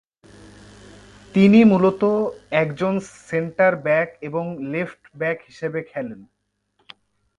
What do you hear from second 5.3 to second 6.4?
হিসেবে খেলেন।